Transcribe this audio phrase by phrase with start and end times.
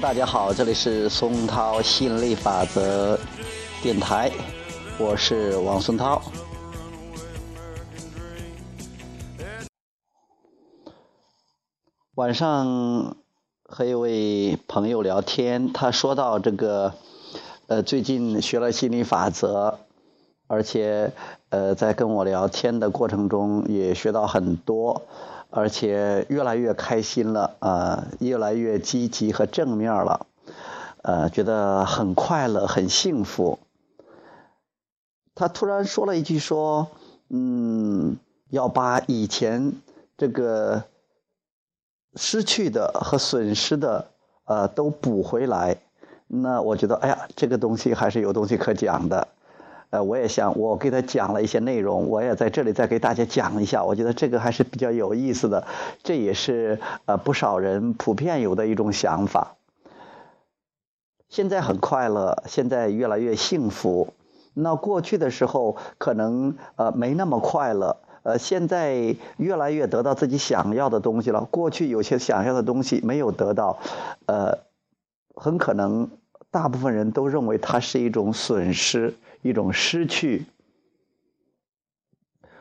[0.00, 3.18] 大家好，这里是松涛吸引力法则
[3.82, 4.30] 电台，
[4.98, 6.20] 我是王松涛。
[12.14, 13.16] 晚上
[13.64, 16.92] 和一位朋友聊天，他说到这个，
[17.66, 19.78] 呃，最近学了心理法则，
[20.46, 21.10] 而且
[21.48, 25.00] 呃，在跟我聊天的过程中也学到很多。
[25.50, 30.26] 而且越来越开心了，呃，越来越积极和正面了，
[31.02, 33.58] 呃，觉得很快乐，很幸福。
[35.34, 36.88] 他突然说了一句说
[37.30, 38.16] ：“嗯，
[38.50, 39.72] 要把以前
[40.16, 40.84] 这个
[42.14, 44.08] 失去的和损失的，
[44.44, 45.78] 呃，都补回来。”
[46.28, 49.28] 那我觉得，哎呀，这个东西还是有东西可讲的。
[49.96, 53.82] 呃，我也想，我给他讲了一些内容，我也在这里再给大家讲一下。
[53.82, 55.66] 我觉得这个还是比较有意思的，
[56.02, 59.56] 这也是呃不少人普遍有的一种想法。
[61.30, 64.12] 现在很快乐，现在越来越幸福。
[64.52, 71.46] 那过去的时候可能呃没那么快乐，呃现在越来越得到自己想要的东西了。
[71.50, 73.78] 过去有些想要的东西没有得到，
[74.26, 74.58] 呃，
[75.34, 76.10] 很可能
[76.50, 79.14] 大部分人都认为它是一种损失。
[79.42, 80.46] 一种失去。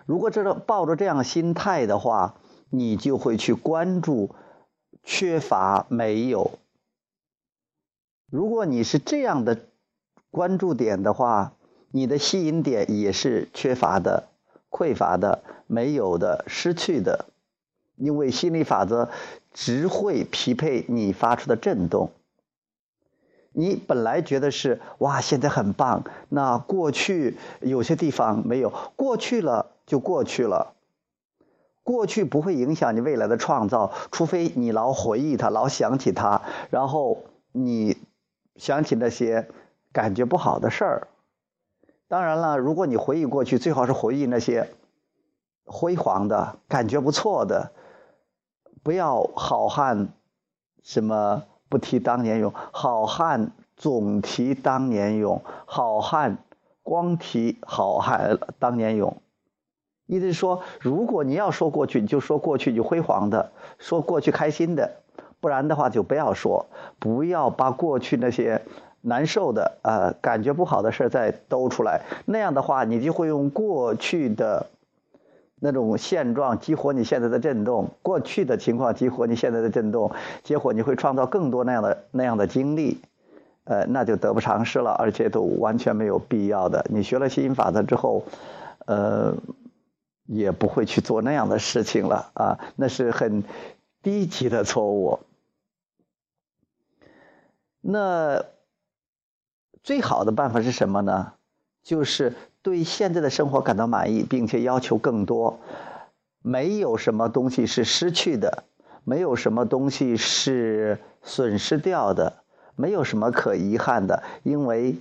[0.05, 2.36] 如果这个抱着这样心态的话，
[2.69, 4.36] 你就会去关注
[5.02, 6.59] 缺乏没有。
[8.30, 9.66] 如果你是这样的
[10.30, 11.53] 关注点的话，
[11.89, 14.28] 你的吸引点也是缺乏的、
[14.69, 17.25] 匮乏的、没有的、失去的，
[17.95, 19.09] 因为心理法则
[19.53, 22.11] 只会匹配你发出的震动。
[23.58, 26.03] 你本来觉得是哇，现在很棒。
[26.28, 30.73] 那过去有些地方没有，过去了就过去了。
[31.81, 37.97] 过去不会影响你未来的创造，除非你老回忆它，老想起它，然后你
[38.57, 39.47] 想起那些
[39.94, 41.08] 感觉不好的事儿。
[42.08, 44.69] 当然了，如果你回忆过去，最好是回忆那些
[45.63, 47.72] 辉煌的、感觉不错的，
[48.84, 50.09] 不要好汉
[50.84, 51.44] 什么。
[51.70, 55.42] 不提当年勇，好汉总提当年勇。
[55.66, 56.38] 好汉
[56.84, 59.18] 光提好汉当年勇，
[60.06, 64.98] 意思是说，如果你要说过去，你就说过去就辉煌的，说过去开心的，
[65.40, 66.68] 不然的话就不要说，
[67.00, 68.62] 不要把过去那些
[69.02, 72.02] 难受的、呃感觉不好的事再兜出来。
[72.26, 74.68] 那样的话，你就会用过去的。
[75.57, 80.11] 那种现状激活你现在的震动，过去的情况激活你现在的震动，
[80.43, 82.99] 结果你会创造更多那样的那样的经历，
[83.63, 86.85] 呃，那就得不偿失了，而且都完全没有必要的。
[86.89, 88.25] 你学了吸引法则之后，
[88.85, 89.33] 呃，
[90.25, 93.43] 也不会去做那样的事情了啊，那是很
[94.03, 95.19] 低级的错误。
[97.79, 98.43] 那
[99.83, 101.33] 最好的办法是什么呢？
[101.81, 102.33] 就是。
[102.66, 105.59] 对现在的生活感到满意，并且要求更多。
[106.42, 108.64] 没有什么东西是失去的，
[109.03, 112.42] 没有什么东西是损失掉的，
[112.76, 114.96] 没有什么可遗憾的，因为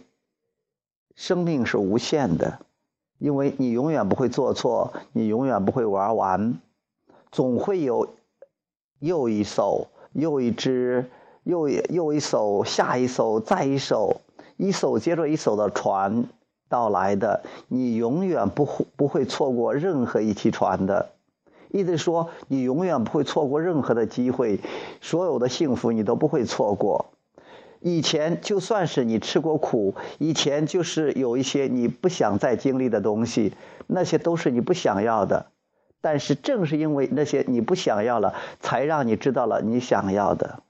[1.17, 2.59] 生命是无限的，
[3.17, 6.61] 因为你永远不会做错，你永远不会玩完，
[7.33, 8.11] 总会有
[8.99, 11.11] 又一艘、又一只、
[11.45, 14.21] 又又一艘、下一艘、再一艘，
[14.59, 16.27] 一艘接着一艘的船。
[16.69, 21.11] 到来的，你永远不会不会错过任何一期船的，
[21.71, 24.61] 意思说你永远不会错过任何的机会，
[25.01, 27.07] 所有的幸福你都不会错过。
[27.81, 33.53] 以前就算是你吃过苦，以前就是有一些你不想再经历的东西，
[33.87, 35.47] 那些都是你不想要的。
[36.01, 40.63] 但是正是因为那些你不想要了，才让你知道了你想要的。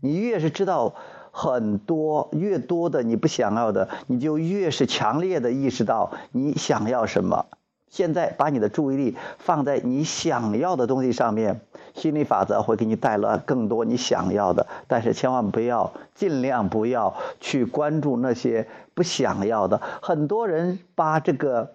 [0.00, 0.94] 你越是知道。
[1.38, 7.44] 很多越多的你不想要的，你就越是强烈的意识到你想要什么。
[7.90, 11.60] 现在把你的注意力放在你想要的东西上面，
[11.94, 14.66] 心理法则会给你带来更多你想要的。
[14.88, 19.82] 但是千万不要，尽量不要去关注那些不想要的。
[20.00, 21.74] 很多人把这个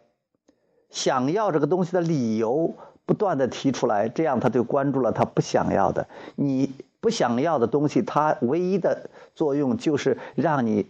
[0.89, 2.73] 想要这个东西的理由
[3.05, 6.07] 不断的提出来，这样他就关注了他不想要的。
[6.35, 6.71] 你。
[7.01, 10.85] 不想要的东西，它唯一的作用就是让你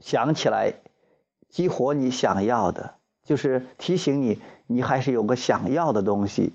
[0.00, 0.74] 想起来，
[1.48, 6.52] 激活你想要的，就是提醒你，你还是有个想要的东西。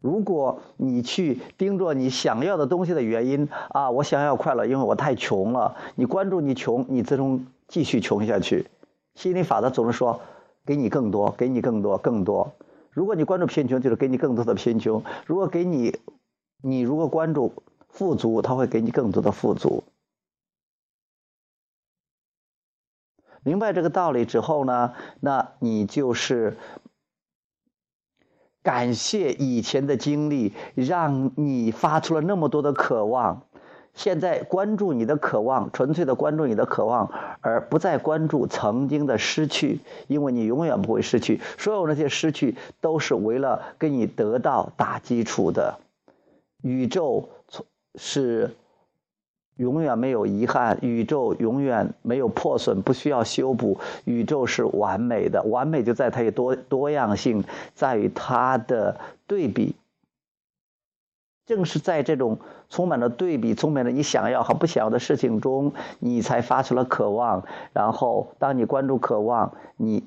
[0.00, 5.76] 如果你去盯着你想要的东西的原因啊，我想要快乐，因为我太穷了。
[5.94, 8.66] 你关注你穷，你最终继续穷下去。
[9.14, 10.20] 心理法则总是说，
[10.66, 12.52] 给你更多，给你更多，更多。
[12.90, 15.04] 如果你关注贫穷，就是给你更多的贫穷。
[15.24, 15.96] 如果给你。
[16.62, 17.52] 你如果关注
[17.88, 19.84] 富足，他会给你更多的富足。
[23.44, 26.56] 明白这个道理之后呢，那你就是
[28.62, 33.42] 感谢以前的经历，让你发出了那么多的渴望。
[33.94, 37.10] 现在关注你的渴望，纯粹的关注你的渴望，
[37.40, 41.40] 而不再关注曾经的失去，因为你永远不会失去。
[41.58, 45.80] 所有那些失去都是为了给你得到打基础的。
[46.62, 47.64] 宇宙从
[47.96, 48.50] 是。
[49.56, 53.78] 永远没有遗憾，宇宙永远没有破损，不需要修补。
[54.06, 57.44] 宇宙是完美的，完美就在它有多多样性，
[57.74, 59.76] 在于它的对比。
[61.44, 62.38] 正是在这种
[62.70, 67.44] 充满了对比、充满了你想要和不想要的事情中，你才发出了渴望。
[67.74, 70.02] 然后，当你关注渴望，你。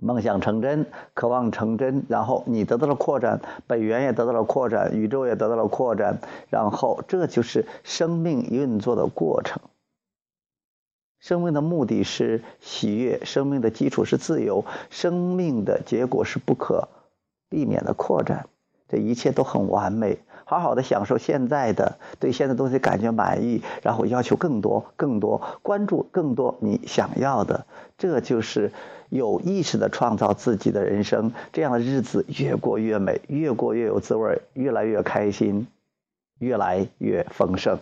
[0.00, 6.18] 梦想成真，渴望成真，然后你得到了扩展，本源也得到了扩展，宇宙也得到了扩展，
[6.48, 9.60] 然后这就是生命运作的过程。
[11.18, 16.88] 生命的目的是喜悦，生命的基础是自由，生命的结果是不可
[17.50, 18.48] 避免的扩展。
[18.88, 20.18] 这一切都很完美，
[20.50, 27.66] 好好的享受现在的，对现在东西感觉满意，然后要求更多、更多，关注更多你想要的，
[27.96, 28.72] 这就是
[29.10, 35.68] 有意识的创造自己的人生，这样的日子越过越美，越过越有滋味，越来越开心，
[36.40, 37.78] 越来越丰盛。